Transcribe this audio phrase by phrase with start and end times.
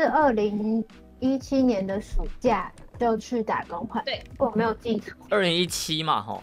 [0.00, 0.82] 是二零
[1.18, 6.42] 一七年的暑假就去打工换，对，如果没有记错，二零一七嘛，哈，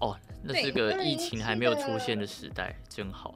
[0.00, 3.34] 哦，那是个疫情还没有出现的时代，真好。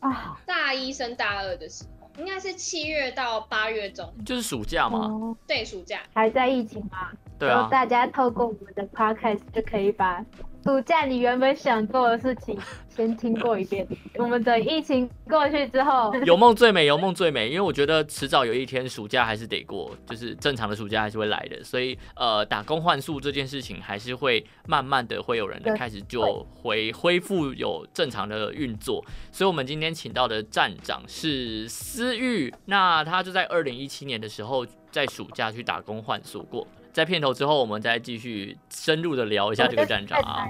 [0.00, 6.00] 啊，大一升大二的时候，应该是七月到八月中，就是暑假嘛，哦，对，暑假。
[6.12, 7.12] 还在疫情吗？
[7.38, 10.24] 对啊，然后大家透过我们的 podcast 就可以把
[10.68, 12.54] 暑假你原本想做的事情
[12.90, 13.88] 先听过一遍。
[14.18, 17.48] 我们等疫情过去之后， 有梦最美，有梦最美。
[17.48, 21.64] 因为我觉得迟早有一天暑假还是得过，就是正常的暑假还是会来的。
[21.64, 29.02] 所以呃，打工换宿这件事情还是会慢慢的会有人对开始就回恢复有正常的运作。
[29.32, 36.66] 所以我们今天请到的站长是思玉，那他就在二零一七年的时候在暑假去打工换宿过。
[36.98, 40.48] 在片头之后，我们再继续深入的聊一下这个站长啊。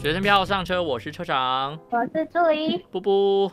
[0.00, 1.76] 学生票上车，我是车长。
[1.90, 3.50] 我是助理，布布，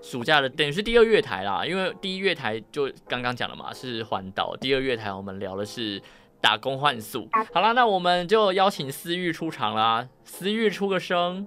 [0.00, 6.00] 暑假的等于是第二月台啦，因为第一月台就刚刚讲了嘛，是环岛，第二月台我们聊的是
[6.40, 7.28] 打工换宿。
[7.52, 11.46] 好啦，那我们就邀请思玉出场啦，思玉出个声。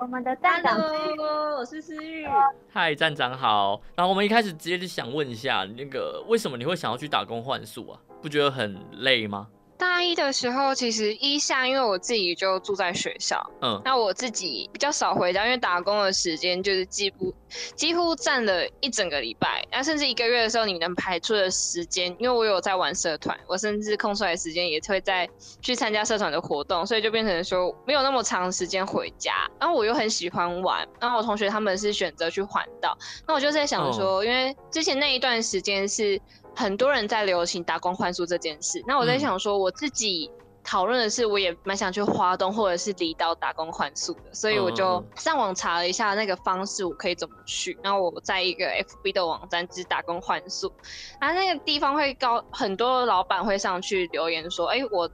[0.00, 2.26] 我们的站长 Hello，我是思玉。
[2.72, 3.78] 嗨，站长好。
[3.94, 8.00] 然后我们一开始直接就想问一下，那个为什么你会想要去打工换宿啊？
[8.22, 9.46] 不觉得很累吗？
[9.80, 17.34] 大一的时候，其实一下因为我自己就住在学校，嗯，那我自己比较少回家，因为打工的时间就是几乎
[17.74, 25.28] 几乎占了一整个礼拜，那甚至一个月的时候，你能排出的时间，因为我有在玩社团，我甚至空出来的时间也会在
[25.62, 29.48] 去参加社团的活动，所以就变成说没有那么长时间回家。
[29.58, 32.94] 然后我又很喜欢玩，然后我同学他们是选择去环岛，
[33.26, 36.20] 那我就在想说，因为之前那一段时间是
[36.54, 40.30] 很多人在流行打工换宿这件事，那我在嗯想说我自己。
[40.62, 47.76] 讨论的是，我也蛮想去华东或者是离岛打工换宿的，所以我就上网查了一下那个方式，我可以怎么去。
[47.82, 50.70] 然后我在一个 FB 的网站只打工换宿，
[51.18, 55.10] 啊那个地方会高很多老板会上去留言说，哎，我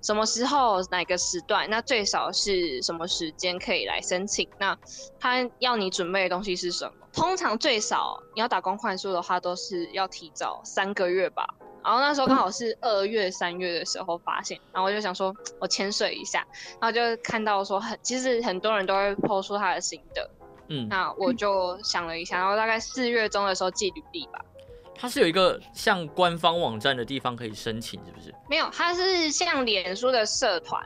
[0.00, 4.48] 什么时候哪个时段，那最少是什么时间可以来申请？
[4.58, 4.76] 那
[5.20, 6.97] 他要你准备的东西是什么？
[7.12, 11.46] 通常最少你要打工换宿的话，都是要提早三个月吧。
[11.84, 16.46] 然后那时候刚好是二月、三月的时候发现，然后我就想说，我潜水一下，
[16.80, 20.28] 然后就看到说很，其实很多人都会抛出他的心得，
[20.68, 24.44] 嗯，那我就想了一下，然后大概四月中的时候寄履历吧，
[24.94, 28.34] 它是有一个像官方网站的地方可以申请，是不是？
[28.50, 30.84] 没有，它是像脸书的社团，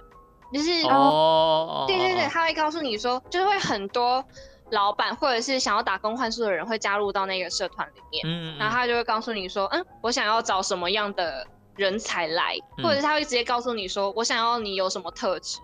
[0.52, 4.24] 就是哦，对对对，他会告诉你说，就是会很多
[4.72, 11.46] 老板或者是想要打工换宿的人会加入到那个社团里面，嗯，嗯，然后他就会告诉你说，嗯，我想要找什么样的
[11.76, 12.84] 人才来，嗯。
[12.84, 15.58] 或者是他会直接告诉你说，我想要你有什么特质，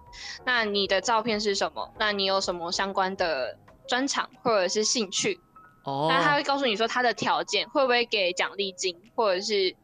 [0.44, 5.40] 那你的照片是什么，那你有什么相关的专长或者是兴趣，
[5.84, 9.74] 哦，那他会告诉你说他的条件会不会给奖励金或者是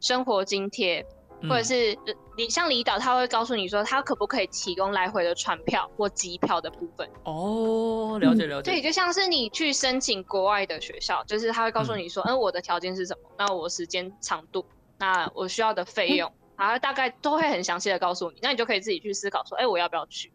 [0.00, 1.06] 生活津贴，嗯
[1.42, 1.96] 或者是
[2.36, 7.08] 你像离岛，他会告诉你说他可不可以提供来回的船票或机票的部分。
[7.24, 14.64] 哦，了解了解，对，就像是你去申请国外的学校，就是他会告诉你说，嗯，我的条件是什么，那我时间长度，
[14.98, 20.32] 那我需要的费用，然后大概都会很详细的告诉你，那你就可以自己去思考说，哎，我要不要去？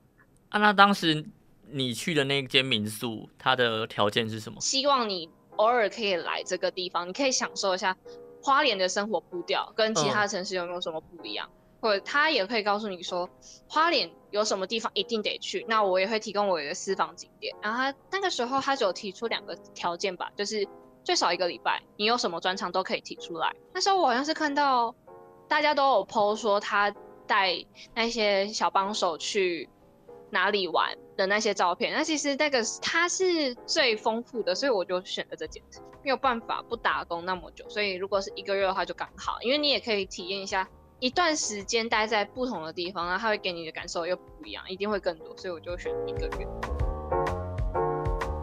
[0.50, 1.26] 啊，那当时
[1.70, 4.62] 你去的那间民宿，它的条件是什么？
[4.62, 7.96] 希望你偶尔可以来这个地方，你可以享受一下
[8.44, 11.50] 花莲的生活步调，跟其他城市有没有什么不一样？
[11.82, 13.30] 或者他也可以告诉你说，
[13.68, 17.56] 花莲有什么地方一定得去，那我也会提供我的私房景点。
[17.62, 20.68] 然后他那个时候他只有提出两个条件吧，就是
[21.04, 23.54] 最少一个礼拜，你有什么专长都可以提出来。
[23.74, 24.96] 那时候我好像是看到
[25.48, 26.94] 大家都有 PO 说他
[27.28, 29.70] 带那些小帮手去
[30.30, 35.82] 哪里玩的那些照片，那其实那个它是最丰富的，所以我就选了这件事。
[36.04, 40.68] 没有办法不打工那么久，所以如果是一个月的话就刚好，因为你也可以体验一下
[41.00, 46.48] 一段时间待在不同的地方，然后他会给你的感受又不一样，一定会更多，所以我就选一个月。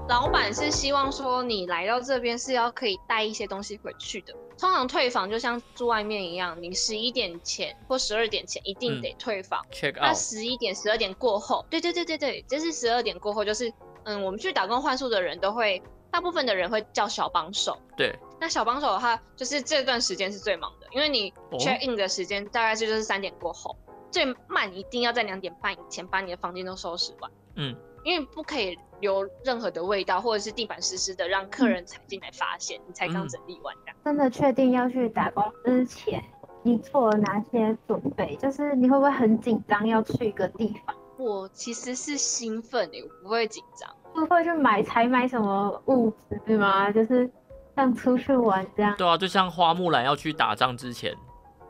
[0.09, 4.35] 老板是希望说你来到这边是要可以带一些东西回去的。
[4.59, 9.65] 通常退房就像住外面一样，你十一点前或十二点前一定得退房。
[9.73, 15.81] check 那十一点、十二点过后，对对对对对，就是十二点过后，就是嗯，我们去打工换宿的人都会，
[16.11, 17.79] 大部分的人会叫小帮手。
[17.97, 23.77] 对，那小帮手的话，就是这段时间是最忙的，因为你哦 check in 的时间大概是就是三点过后，
[24.11, 33.75] 最慢一定要在两点半以前把你的房间都收拾完，嗯，因为不可以留任何的味道或者是地板湿湿的，让客人踩进来发现你才刚嗯整理完。
[34.05, 36.23] 真的确定要去打工之前，
[36.63, 38.37] 你做了哪些准备？
[38.37, 40.97] 就是你会不会很紧张要去一个地方？
[41.19, 43.89] 我其实是兴奋的，我不会紧张。
[44.17, 46.11] 是会去买采买什么物
[46.45, 46.91] 资吗？
[46.91, 47.31] 就是
[47.77, 51.15] 像出去玩这样，对啊，就像花木兰要去打仗之前，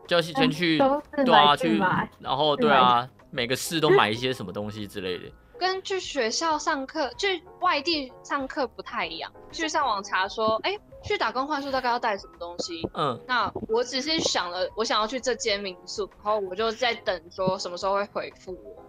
[0.06, 5.24] 就要先去，对啊，去去买。，然后对啊，每个市都买一些什么东西之类的。
[5.58, 9.30] 跟去学校上课、去外地上课不太一样。
[9.52, 12.80] 去上网查说，哎、去打工换宿大概要带什么东西？
[12.94, 18.82] 嗯那我只是想了，我想要去这间民宿，然后我就在等说什么时候会回复我，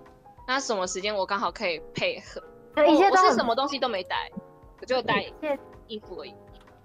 [0.47, 2.41] 那什么时间我刚好可以配合。
[2.75, 4.29] 就一切我是什么东西都没带，
[4.79, 5.57] 我就带一切
[5.87, 6.33] 衣服而已。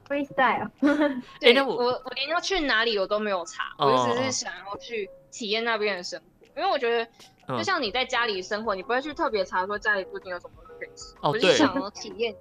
[0.09, 0.71] freestyle。
[1.41, 7.11] 对，那我我我连要去哪里我都没有查，哦我就只是想要去体验那边的生活，因为我觉得
[7.49, 12.35] 嗯就像你在家里生活，你不会去特别查说家里附近有什么可以吃，我就想要体验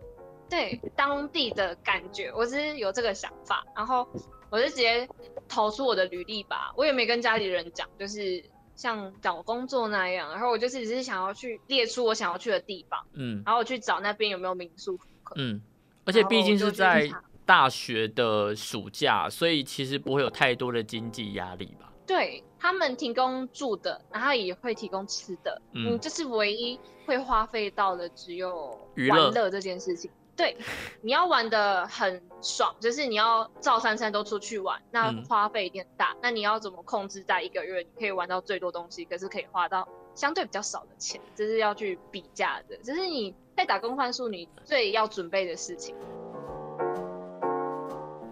[0.47, 4.07] 对当地的感觉，我只是有这个想法，然后
[4.51, 5.07] 我就直接
[5.49, 8.43] 投出我的履历吧，我也没跟家里人讲，就是
[8.75, 14.99] 像找工作那样，然后我就是只是想要去列出我想要去的地方，嗯然后我去找那边有没有民宿。
[15.35, 15.61] 嗯，
[16.05, 17.09] 而且毕竟是在
[17.45, 21.91] 大学的暑假，所以其实不会有太多的经济压力吧？
[22.05, 30.11] 对他们提供住的，然后也会提供吃的，嗯嗯，就是唯一会花费到的只有娱乐这件事情。
[30.35, 30.57] 对，
[31.01, 36.15] 你要玩的很爽，就是你要照三餐都出去玩，那嗯花费一定很大。
[36.21, 45.95] 那你要怎么控制在一个月你可以玩到最多东西，可是可以花到相对比较少的钱，这是要去比价的，这是你在打工换宿你最要准备的事情。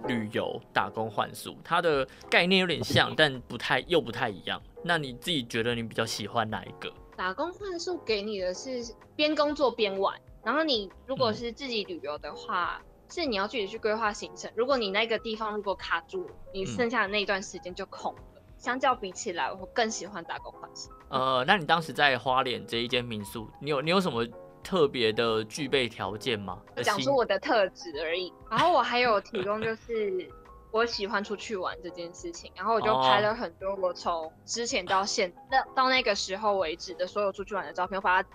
[0.05, 4.61] 旅游、打工换宿，它的概念有点像，但不太又不太一样。
[4.83, 6.91] 那你自己觉得你比较喜欢哪一个？
[7.15, 14.51] 打工换宿给你的是边工作边玩，然后你如果嗯是自己旅游的话，是你要自己去规划行程。
[14.55, 18.21] 如果你那个地方如果卡住，你嗯剩下的那一段时间就空了。
[18.57, 20.89] 相较比起来，我更喜欢打工换宿。
[21.09, 24.25] 呃，那你当时在花莲这一间民宿，你有你有什么
[24.63, 26.61] 特别的具备条件吗？
[26.81, 28.31] 讲出我的特质而已。
[28.49, 30.31] 然后我还有提供就是
[30.71, 38.29] 我喜欢出去玩这件事情，然后我就哦拍了很多我从之前到现到到那个时候为止的所有出去玩的照片，我把它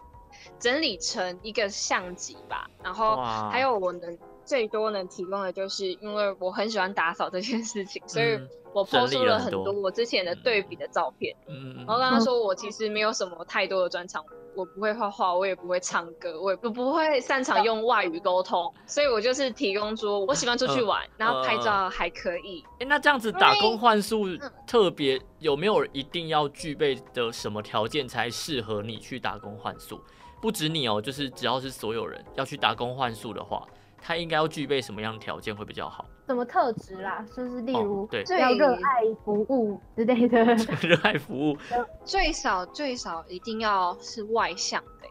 [0.58, 2.68] 整理成一个相机吧。
[2.82, 3.16] 然后
[3.50, 8.48] 还有我能最多能提供的就是，因为我很喜欢打扫这件事情，所以嗯
[8.78, 11.34] 我抛出了很多多我之前的对比的照片。
[11.48, 22.64] 嗯，然后跟他说，我其实没有什么太多的专长，我不会画画，我也不会唱歌，我也不不会擅长用外语沟通，所以我就是提供说我喜欢出去玩，然后拍照还可以。
[22.80, 30.00] 哎、那这样子打工换宿嗯特别有没有一定要具备的什么条件才适合你去打工换宿？
[30.40, 33.66] 不止你哦，就是只要是所有人要去打工换宿的话，
[34.00, 36.04] 他应该要具备什么样的条件会比较好？
[36.26, 37.24] 什么特质啦？
[37.34, 40.44] 就是例哦如对最要热爱服务之类的。
[40.82, 41.56] 热爱服务，
[42.04, 45.08] 最少最少一定要是外向的，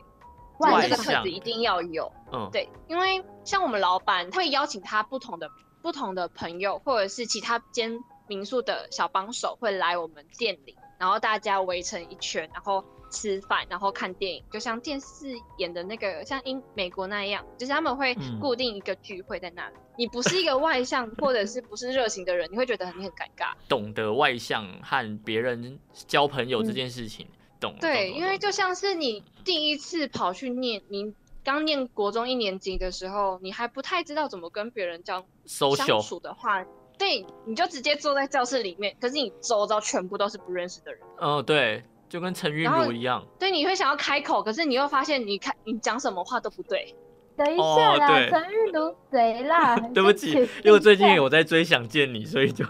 [0.60, 2.12] 外这个向特质一定要有。
[2.32, 5.50] 嗯，对，因为像我们老板会邀请他不同的
[5.82, 19.76] 不同的朋友，或者是其他间民宿的小帮手会来我们店里，然后大家围成一圈，然后吃饭，然后看电影，就像电视演的那个像英美国那样，就是他们会嗯固定一个聚会在那里。
[19.98, 23.54] 你不是一个外向或者是不是热情的人，你会觉得你很尴尬。
[23.68, 27.28] 懂得外向和别人交朋友这件事情，
[27.60, 27.76] 懂？
[27.82, 31.14] 对，懂因为就像是你第一次跑去念，你
[31.44, 36.64] 刚念国中一年级的时候，你还不太知道怎么跟别人交相处的话，
[37.00, 46.96] 对，你就直接坐在教室里面，可是你周遭全部都是不认识的人，哦，对，就跟陈韵如一样，对，你会想要开口，可是你又发现你开你讲什么话都不对，
[47.36, 49.78] 等一哦下啦，对陈玉如谁啦？
[49.94, 50.32] 对不起，
[50.64, 52.66] 因为最近有在追《想见你》，所以就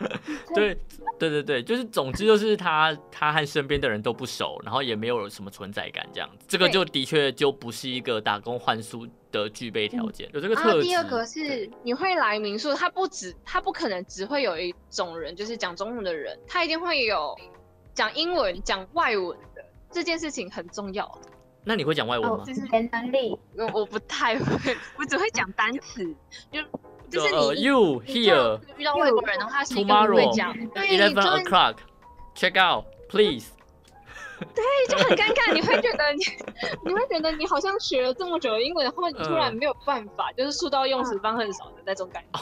[0.54, 0.78] 对
[1.18, 10.84] 对对对，就是总之就是他他和身边的人都不熟，然后也没有什么存在感这样子，这个就的确就不是一个打工换宿的具备条件，有这个然后特质。
[10.88, 17.34] 第二个是你会来民宿，他不止他不可能只会有一种人，就是讲中文的人，他一定会有
[17.94, 21.10] 讲英文、讲外文的，这件事情很重要。
[21.64, 26.04] 那你会讲外文哦吗？，语言能力，我我不太会，我只会讲单词，
[26.52, 26.60] 就
[27.08, 31.76] 就是你、呃，you here 遇到外国人的话，是一个不会讲，eleven o'clock
[32.34, 33.52] check out please。
[34.52, 36.24] 对就很尴尬，你会觉得你
[36.84, 42.40] 你会觉得你好像学了这么久的英文，然后你突然嗯没有办法，就是数到用词方很少的那种感觉。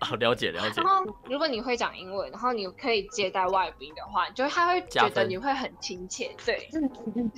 [0.00, 0.86] 好，了解了解然。
[0.86, 6.68] 后如果你会讲英文，然后你可以接待外宾的话，就他会觉得你会很亲切，对，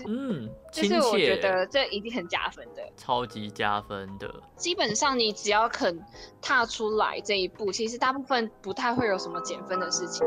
[0.06, 2.82] 嗯亲就是我觉，得这一定很加分的。
[2.96, 4.32] 超级加分的。
[4.56, 6.04] 基本上你只要肯
[6.40, 10.26] 踏出来这一步，其实大部分不太会有什么减分的事情。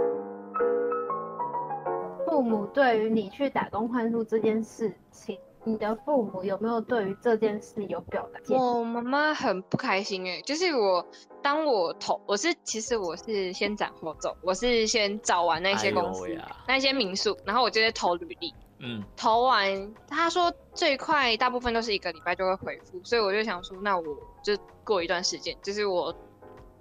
[2.26, 8.40] 父母对于你去打工换宿这件事情你的父母有没有对于这件事有表达？
[8.56, 11.06] 我妈妈很不开心哎，就是我
[11.42, 24.04] 当我投，我是其实我是先斩后奏，我是先找完那些公司、哎那些民宿，然后我就在投履历，嗯，投完他说最快大部分都是一个礼拜就会回复，所以我就想说，那我
[24.44, 26.16] 就过一段时间，就是我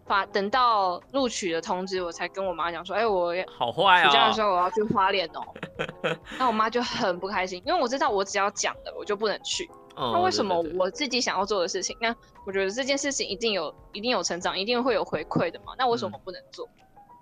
[0.06, 4.44] 发等到录取的通知，我才跟我妈讲说，哎、我好坏啊暑假的时哦。
[4.44, 5.42] 候我要去花莲哦，
[6.38, 9.68] 那我妈就很不开心，因为我知道我只要讲了，我就不能去。
[9.96, 15.74] 那那为什么我自己想要做的事情，那我觉得这件事情一定有一定有成长，一定会有回馈的嘛？
[15.78, 16.68] 那为什嗯么不能做？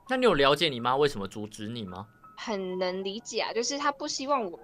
[0.09, 2.07] 那你有了解你妈为什么阻止你吗？
[2.37, 4.59] 很能理解啊，就是她不希望我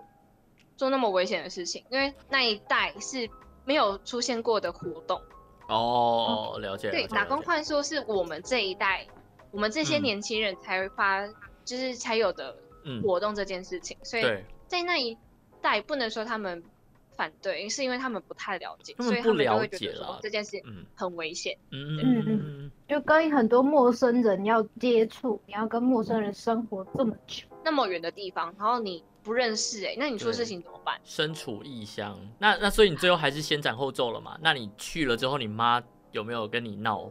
[0.77, 3.29] 做那么危险的事情，因为那一代是
[3.65, 5.21] 没有出现过的活动。
[5.69, 6.91] 哦，了解。
[6.91, 9.07] 对，打工换宿是我们这一代，
[9.51, 10.03] 我们这些嗯。
[10.03, 11.27] 年轻人才会发，
[11.65, 14.23] 就是才有的嗯，活动这件事情，所以，
[14.67, 15.17] 在那一
[15.61, 16.63] 代不能说他们
[17.19, 21.59] 反对，是因为他们不太了解，他们所以他们就不了会觉得这件事嗯很危险。
[21.73, 30.99] 嗯嗯嗯嗯就跟很多陌生人要接触，你要跟陌生人生活这么久，那么远的地方，然后你不认识哎、那你出事情怎么办？
[31.05, 34.39] 身处异乡，那那所以你最后还是先斩后奏了嘛？
[34.41, 35.83] 那你去了之后，你妈
[36.13, 37.11] 有没有跟你闹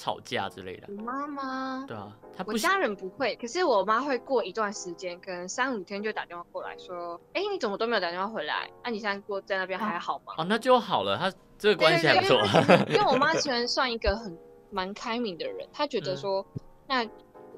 [0.00, 0.86] 吵架之类的？
[0.88, 8.70] 我妈妈，对啊，她不喜我家人不会，可是我妈会过一段时间，可能三五天就打电话过来说，哎、你怎么都没有打电话回来？
[8.82, 10.32] 啊，你现在过在那边还好吗？
[10.38, 12.40] 哦，那就好了，她这个关系还不错。
[12.88, 14.38] 因为我妈 其实算一个很
[14.70, 16.46] 蛮开明的人，她觉得嗯说，
[16.88, 17.06] 那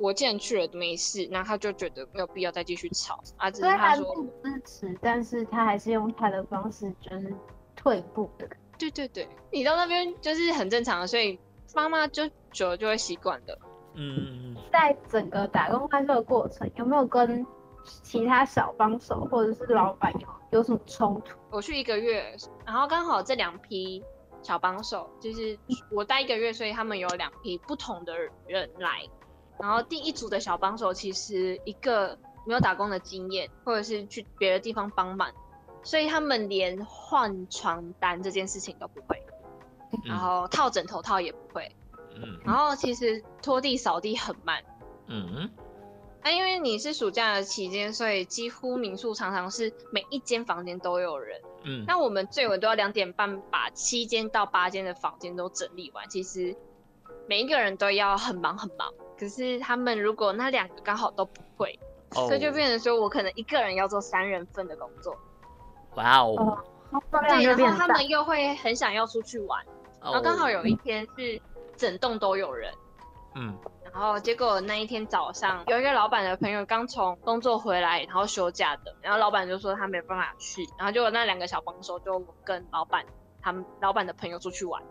[0.00, 3.48] 我既然去了没事，那她就觉得没有必要再继续吵啊。
[3.48, 7.32] 只是虽然她说，不支持，但是他还是用他的方式，就是
[7.76, 8.48] 退步的。
[8.78, 11.38] 对对对，你到那边就是很正常的，所以
[11.74, 13.58] 妈妈就久了就会习惯的。
[13.94, 17.46] 嗯嗯嗯在整个打工换宿的过程，有没有跟
[17.84, 21.36] 其他小帮手或者是老板有有什么冲突？
[21.50, 24.02] 我去一个月，然后刚好这两批
[24.42, 25.58] 小帮手，就是
[25.90, 29.02] 我待一个月，所以他们有两批不同的人来。
[29.58, 35.30] 然后第一组的小帮手其实一个没有打工的经验，或者是去别的地方帮忙，
[35.82, 39.21] 所以他们连换床单这件事情都不会，
[40.04, 41.70] 然后套枕头套也不会，
[42.16, 44.62] 嗯然后其实拖地扫地很慢。
[45.06, 45.50] 嗯嗯
[46.24, 51.40] 那、因为你是暑假的期间，所以几乎民宿常常是每一间房间都有人。
[51.64, 56.08] 嗯，那我们最晚都要两点半把七间到八间的房间都整理完。
[56.08, 56.56] 其实
[57.28, 61.76] 每一个人都要很忙很忙，可是他们如果那两个刚好都不会，
[62.14, 65.16] 哦所以就变成说我可能一个人要做三人份的工作。
[65.96, 67.64] 哇哦，哦，重量对，就变大。
[67.64, 69.64] 然后他们又会很想要出去玩，
[70.02, 71.40] 然后刚好有一天是
[71.76, 72.72] 整栋都有人。
[73.34, 73.56] 嗯
[73.94, 83.04] 然后结果那一天早上，有一个老板的朋友刚从工作回来，然后休假的，然后老板就说他没办法去，然后结果那两个小帮手就跟老板
[83.42, 84.82] 他们老板的朋友出去玩，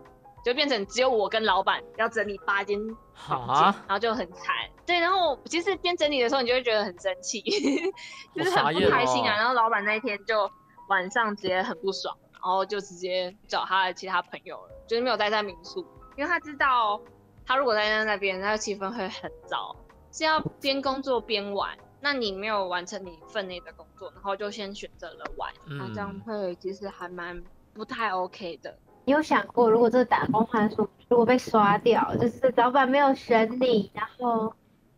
[0.45, 2.79] 就变成只有我跟老板要整理八间
[3.15, 4.53] 房间，哈然后就很惨。
[4.85, 7.41] 对，然后其实边整理的时候，你就会觉得很生气，
[8.35, 9.33] 就是很不开心啊。
[9.33, 10.47] 哦然后老板那一天就
[10.89, 15.85] 晚上直接很不爽，然后就直接找他的其他朋友了，就是没有待在民宿，
[16.17, 16.99] 因为他知道
[17.45, 19.75] 他如果待在那边，那个气氛会很糟，
[20.11, 21.77] 是要边工作边玩。
[22.03, 27.39] 那你没有完成你分内的工作，然后就先选择了玩，那这样嗯会其实还蛮
[27.75, 28.75] 不太 OK 的。
[29.05, 34.51] 你有想过，如果这打工换宿如果被刷掉，就是老板没有选你，然后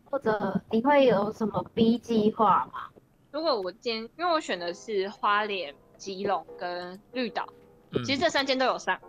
[0.06, 2.88] 或者你会有什么 B 计划吗？
[3.30, 7.46] 如果我今天，因为我选的是花莲、基隆跟绿岛，
[7.92, 9.00] 嗯，其实这三间都有上。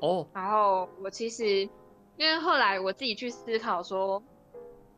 [0.00, 1.60] 哦，然后我其实，
[2.16, 4.22] 因为后来我自己去思考说，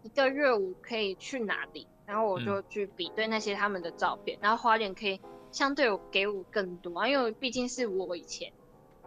[0.03, 5.21] 一个月我可以去哪里，然后我就去比对那些他们的照片，然后花莲可以
[5.53, 8.53] 相对我给我更多啊，因为毕竟是我以前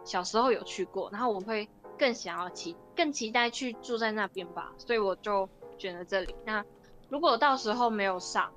[0.04, 1.68] 小时候有去过，然后我会
[1.98, 6.34] 更想要期更期待去住在那边吧，所以我就选了这里。
[6.46, 6.64] 那
[7.08, 8.50] 如果到时候没有上，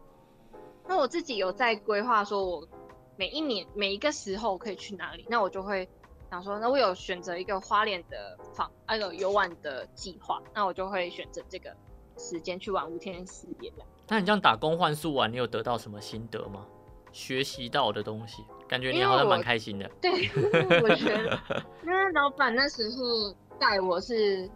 [0.88, 2.68] 那我自己有在规划说，我
[3.18, 5.88] 每一年每一个时候可以去哪里，那我就会
[6.30, 11.76] 想说，那我有选择一个花莲的访那个游玩的计划，那我就会选择这个
[12.18, 13.88] 时间去玩五天四夜这样。
[14.08, 16.66] 那你这样打工换宿完，你有得到什么心得吗？
[17.12, 19.88] 学习到的东西，感觉你好像蛮开心的。
[20.02, 20.12] 对，
[20.82, 21.40] 我觉得，
[21.86, 24.50] 因为老板那时候带我是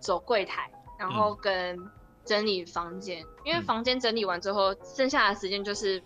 [0.00, 1.78] 走柜台，然后跟
[2.24, 6.02] 整理房间，因为嗯房间整理完之后，剩下的时间就是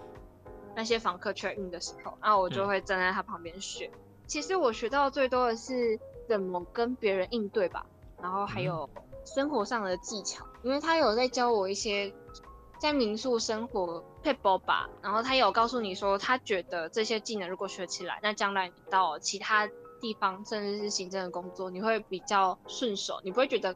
[0.75, 3.90] 那些房客 check in 的时候，然后我就嗯会站在他旁边学。
[4.26, 7.85] 其实我学到最多的是怎么跟别人应对吧，
[8.21, 8.88] 然后还有
[9.25, 12.12] 生活上的技巧，因为他有在教我一些
[12.78, 19.69] 在民宿生活配包吧，然后他有告诉你说，他觉得这些技能如果学起来，那将来你到其他
[20.00, 23.75] 地方，甚至是行政的工作，你会比较顺手，你不会觉得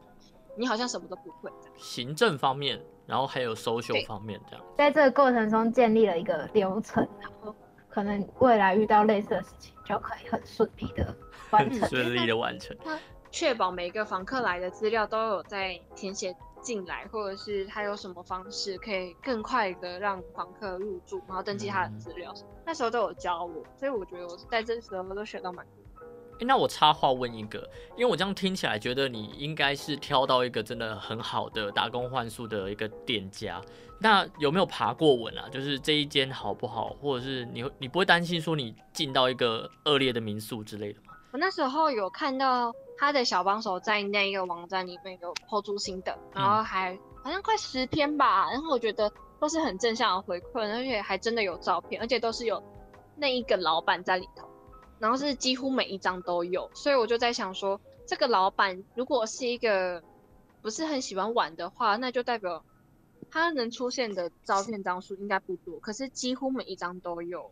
[0.57, 1.51] 你好像什么都不会。
[1.77, 4.63] 行政方面，然后还有 social 方面这样。
[4.77, 7.53] 在这个过程中建立了一个流程，然后
[7.89, 11.13] 可能未来遇到类似的事情就可以很顺利的
[11.49, 11.89] 完成。
[11.89, 12.77] 顺利的完成。
[13.31, 22.33] 确保每个房客来的资料都有在填写进来，或者是他有什么方式可以更快的让房客入住，然后登记他的资料，
[22.65, 25.78] 那时候都有教我，所以我觉得我在这时候都学到蛮多。
[26.39, 27.59] 诶那我插话问一个，
[27.95, 33.61] 因为我这样听起来觉得你应该是挑到一个真的很好的打工换宿的一个店家，
[33.99, 35.49] 那有没有爬过稳啊？
[35.49, 41.13] 就是这一间好不好，或者是你你不会担心说你进到一个恶劣的民宿之类的吗？
[41.31, 52.63] 我那时候有看到他的小帮手在那一个网站里面有抛出新的，然后还好像快十篇吧，然后我觉得都是很正向的回馈，而且还真的有照片，而且都是有
[53.17, 54.47] 那一个老板在里头，
[54.99, 60.03] 然后是几乎每一张都有，所以我就在想说，这个老板如果是一个
[60.61, 62.63] 不是很喜欢玩的话，那就代表
[63.31, 67.51] 他能出现的照片张数应该不多，可是几乎每一张都有。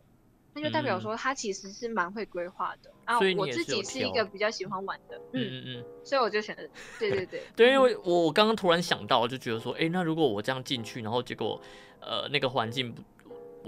[0.54, 11.60] 那就代表说他其实是蛮会规划的，然后嗯所以你我自己是一个比较喜欢玩的，嗯，嗯嗯嗯，所以我就选了，对对对， 对，因为我我刚刚突然想到，就觉得说，诶，那如果我这样进去，然后结果
[12.00, 13.02] 呃那个环境不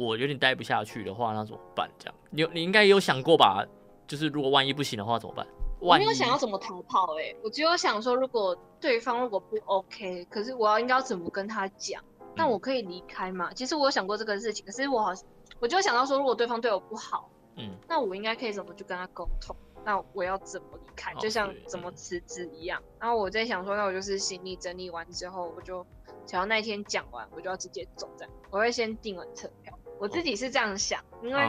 [0.00, 1.90] 我有点待不下去的话，那怎么办？
[1.98, 3.64] 这样，你有你应该有想过吧？
[4.06, 5.46] 就是如果万一不行的话怎么办？
[5.78, 12.02] 我没有想要怎么逃跑、欸，我只有想说，如果对方如果不 OK，可是我要应该要怎么跟他讲？
[12.36, 13.52] 那嗯我可以离开吗？
[13.54, 15.24] 其实我有想过这个事情，可是我好像
[15.58, 19.54] 我就想到说，如果对方对我不好，嗯那我应该可以怎么去跟他沟通？
[19.84, 21.12] 那我要怎么离开？
[21.12, 22.82] 哦就像怎么嗯辞职一样。
[22.98, 25.84] 然后我在想说，那我就是行李整理完之后，我就
[26.26, 28.34] 想要那一天讲完，我就要直接走这样。
[28.50, 31.44] 我会先订完车票，我自己是这样想，因为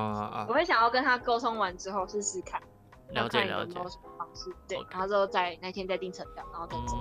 [0.46, 2.62] 我会想要跟他沟通完之后试试看，
[3.12, 3.80] 了解了解。
[4.68, 6.98] 对然后之后再那天再订车票，然后再走。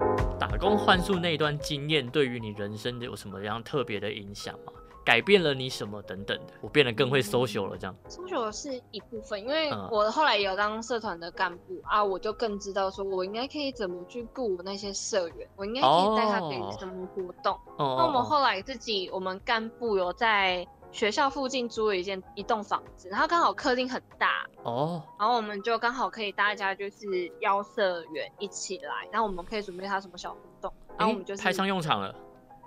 [0.00, 4.72] 嗯，打工换宿那一段经验对于你人生有什么样特别的影响吗？
[5.06, 6.52] 改变了你什么等等的？
[6.60, 7.96] 我变得更会 social 了，这样。
[8.08, 17.54] social 是一部分，因为嗯我后来有当社团的干部啊，我就更知道说我应该可以怎么去顾那些社员，我应该可以带他给哦什么活动。
[17.76, 32.12] 哦那我们哦后来自己，我们干部有在学校附近租了一间一栋房子，然后刚好客厅很大，哦，然后我们就刚好可以大家就是邀社员一起来，然后我们可以准备他什么小活动，然后我们就是派上用场了。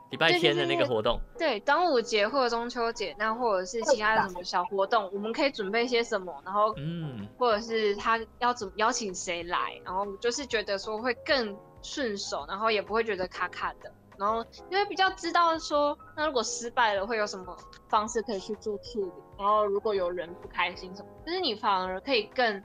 [0.09, 17.55] 礼拜天的那个活动，对，端午节或者中秋节，那或者是其他的什么小活动，我们可以准备些什么，然后嗯，或者是他要怎么邀请谁来，然后就是觉得说会更顺手，然后也不会觉得卡卡的，然后因为比较知道说，那如果失败了会有什么
[17.87, 22.63] 方式可以去做处理，然后如果有人不开心什么，就是你反而可以更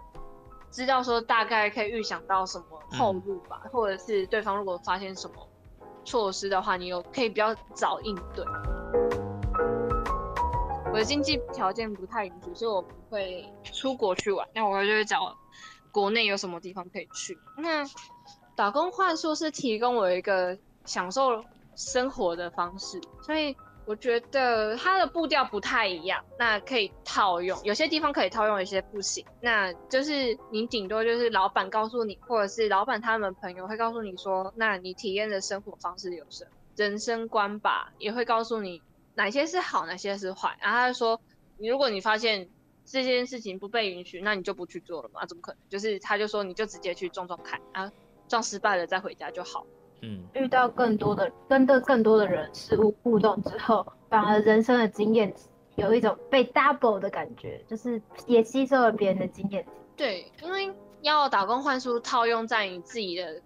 [0.70, 5.35] 知道说大概可以预想到什么后路吧，或者是对方如果发现什么
[6.04, 8.44] 措施的话，你有可以比较早应对。
[10.92, 14.46] 我的经济条件不太允许，所以我不会出国去玩。
[14.54, 15.36] 那我就会找
[15.90, 17.36] 国内有什么地方可以去。
[17.56, 17.84] 那
[18.54, 26.24] 打工换宿是提供我一个享受生活的方式，所以我觉得它的步调不太一样。
[26.38, 29.24] 那可以套用，有些地方可以套用，有些不行。
[29.40, 38.82] 那就是你顶多就是老板告诉你，或者是老板他们朋友会告诉你说，那你体验的生活方式有什么人生观吧，也会告诉你
[39.14, 40.56] 哪些是好，哪些是坏。
[40.60, 41.20] 然后他就说，
[41.58, 42.48] 你如果你发现
[42.84, 45.24] 这件事情不被允许，那你就不去做了嘛？
[45.26, 45.58] 怎么可能？
[45.68, 47.92] 就是他就说，你就直接去撞撞看啊，
[48.28, 49.66] 撞失败了再回家就好。
[50.04, 55.34] 嗯，遇到更多的跟的更多的人事物互动之后，反而人生的经验
[55.76, 59.66] 有一种被 double 的感觉，就是也吸收了别人的经验。
[59.96, 63.40] 对，因为要打工换书套用在你自己的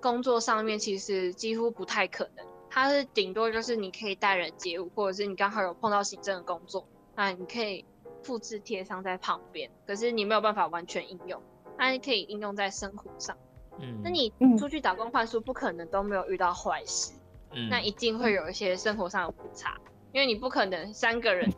[0.00, 2.46] 工作上面，其实几乎不太可能。
[2.70, 7.84] 它是顶多就是你可以待人接物，或者是你刚好有碰到行政的工作，那你可以
[8.22, 11.40] 复制贴上在旁边，可是你没有办法完全应用。
[11.78, 13.36] 那你可以应用在生活上。
[13.78, 17.12] 嗯，那你嗯出去打工换宿，不可能都没有遇到坏事。
[17.56, 19.76] 嗯那一定会有一些生活上的误差，
[20.12, 21.48] 因为你不可能三个人，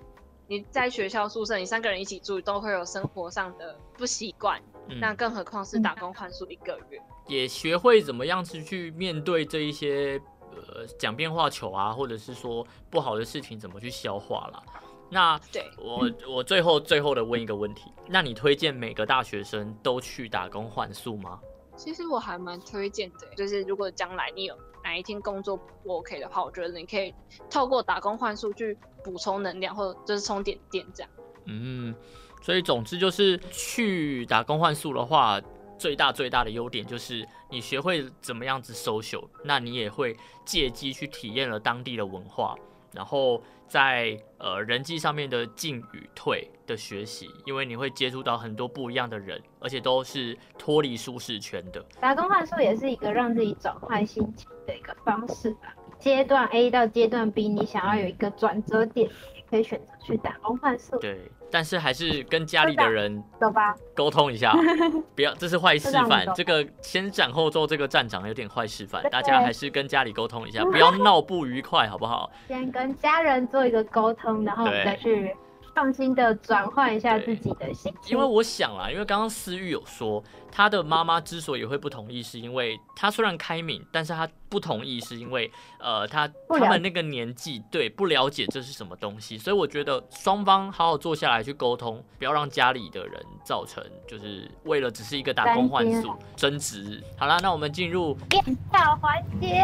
[0.46, 7.00] 你在学校宿舍，你三个人一起住，都会有生活上的不习惯，嗯那更何况是打工换宿一个月。
[7.26, 10.20] 也学会怎么样子去面对这一些
[10.52, 14.62] 呃讲变化球啊，或者是说不好的事情怎么去消化了。
[15.08, 21.40] 那对，我我最后最后的问一个问题，那你推荐每个大学生都去打工换宿吗？
[21.76, 27.14] 其实我还蛮推荐的，就是如果将来你有哪一天工作不 OK 的话，我觉得你可以
[27.50, 31.12] 透过打工换宿去补充能量，或者就是充点电这样。
[31.44, 31.94] 嗯，
[32.42, 35.40] 所以总之就是去打工换宿的话，
[35.78, 42.56] 最大最大的优点就是你学会怎么样子 social，那你也会借机去体验了当地的文化，
[42.96, 51.84] 然后在呃人际上面的进与退的学习，因为你会接触到很多不一样的人，而且都是脱离舒适圈的。
[52.00, 55.74] 打工换宿也是一个让自己转换心情的一个方式吧。
[55.98, 59.10] 阶段 A 到阶段 B，你想要有一个转折点，
[59.48, 60.98] 可以选择去打工换宿。
[60.98, 64.54] 对，但是还是跟家里的人走吧，沟通一下，
[65.14, 66.26] 不要，这是坏示范。
[66.34, 72.30] 这个先斩后奏，这个站长有点坏示范，大家还是跟家里沟通一下，不要 闹不愉快，好不好？
[72.48, 75.34] 先跟家人做一个沟通，然后我们再去
[75.76, 78.16] 放心的转换一下自己的心情。
[78.16, 97.02] 因为我想啦，因为刚刚思玉有说，他的妈妈之所以会不同意，是因为他虽然开明，但是他不同意是因为呃，他他们那个年纪对不了解这是什么东西，所以我觉得双方好好坐下来去沟通，不要让家里的人造成就是为了只是一个打工换宿 争执。
[97.18, 99.62] 好啦，那我们进入变跳环节。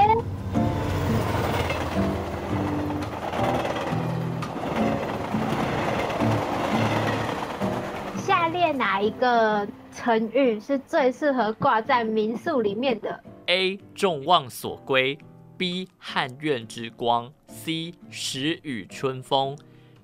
[8.52, 15.18] 列哪一个成语是最适合挂在民宿里面的？A 众望所归
[15.56, 19.56] ，B 汉苑之光，C 时雨春风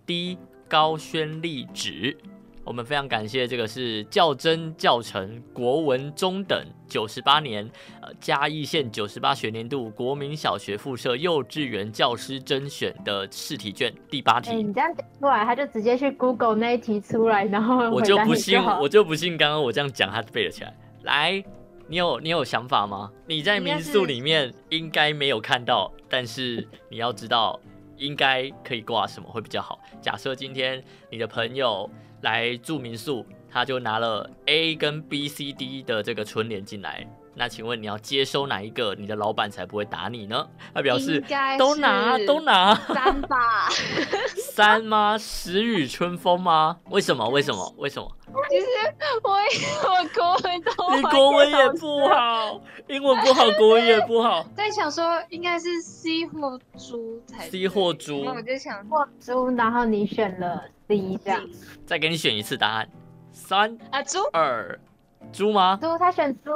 [0.06, 2.16] ，D 高轩丽止。
[2.68, 7.66] 我们非常感谢这个是教真教程国文中等九十八年，
[8.02, 14.56] 呃嘉义县九十八学年度国民小学附设幼稚园教师甄选的试题卷第八哎、题。
[14.56, 20.76] 你这样讲出来，他就直接去 Google 那一题出来，然后我就不信，我就不信刚刚我这样讲他背了起来。
[21.04, 21.42] 来，
[21.86, 23.10] 你有你有想法吗？
[23.26, 27.58] 你在民宿是里面应该没有看到，但是你要知道
[27.96, 29.80] 应该可以挂什么会比较好。
[30.02, 31.88] 假设今天你的朋友
[32.22, 40.46] 来住民宿，他就拿了 A 跟 B、C、D 的这个春联进来，那请问你要接收哪一个，你的老板才不会打你呢？
[40.74, 41.22] 他表示
[41.58, 43.68] 都拿都拿三吧。
[44.58, 45.16] 三吗？
[45.16, 46.78] 时雨春风吗？
[46.90, 47.28] 为什么？
[47.28, 47.74] 为什么？
[47.78, 48.10] 为什么？
[48.50, 48.66] 其实
[49.22, 54.44] 我我国文都你还国文也不好，英文不好， 国文也不好。
[54.56, 61.46] 在想说应该是 C 或猪才 C 或猪那我就想或猪，然后你选了 C 这样。
[61.86, 62.88] 再给你选一次答案，
[63.30, 64.78] 三啊猪二，
[65.32, 65.78] 猪吗？
[65.80, 66.50] 猪，他选猪。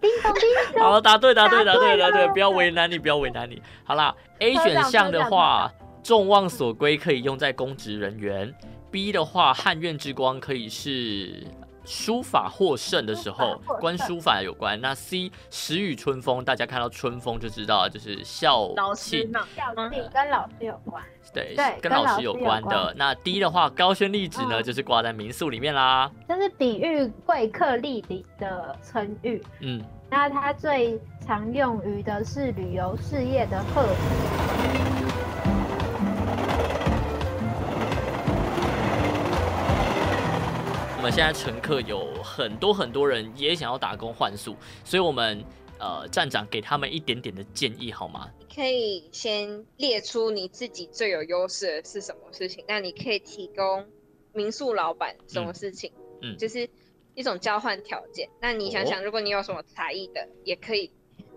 [0.00, 0.42] 叮咚叮
[0.74, 0.82] 咚。
[0.82, 3.60] 好，答对，答对，答对，答对答对，不要为难你，不要为难你。
[3.84, 5.70] 好啦，A 选项的话，
[6.02, 8.54] 众望所归可以用在公职人员
[8.90, 11.46] ；B 的话，汉苑之光可以是
[11.90, 14.80] 书法获胜的时候关书法有关。
[14.80, 19.32] 那 C 时雨春风，大家看到春风就知道就是校老师庆。
[19.32, 21.02] 校庆跟老师有关。
[21.34, 22.94] 对，对跟跟老师有关的关。
[22.96, 26.08] 那 D 的话，高轩丽纸呢，嗯就是挂在民宿里面啦。
[26.28, 29.42] 这是比喻贵客莅临的成语。
[29.58, 33.82] 嗯，那它最常用于的是旅游事业的贺
[41.00, 45.42] 我们现在乘客有很多很多人也想要打工换宿，所以我们
[45.78, 48.30] 呃站长给他们一点点的建议好吗？
[48.54, 53.86] 可以先列出你自己最有优势的是什么事情，那你可以提供
[54.34, 56.68] 民宿老板什么事情，嗯就是
[57.14, 58.28] 一种交换条件。
[58.38, 60.92] 那你想想，如果你有什么才艺的，也可以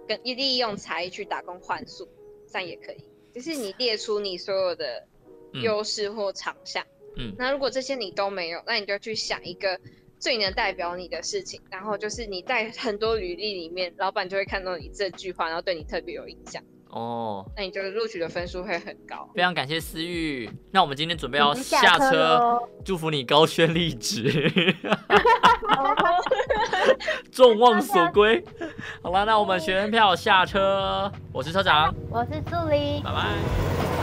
[0.05, 2.05] 跟利用才艺去打工换宿，
[2.51, 2.97] 这样也可以。
[3.33, 5.07] 就是你列出你所有的
[5.53, 7.02] 嗯优势或长项，嗯
[7.37, 9.79] 那如果这些你都没有，那你就去想一个
[10.19, 16.63] 最能代表你的事情，然后就是你在很多履历里面，老板就会看到你这句话，然后对你特别有影响。
[16.89, 19.27] 哦，那你这个录取的分数会很高。
[19.33, 20.47] 非常感谢思域。
[20.69, 24.31] 那我们今天准备要下车，祝福你高轩丽职，
[27.31, 28.43] 众望所归。
[29.01, 33.11] 好了，那我们学员票下车，我是车长，我是助理拜。
[33.11, 34.02] 拜。